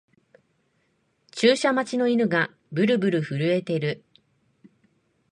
[1.29, 4.03] 注射待ちの犬がブルブル震えてる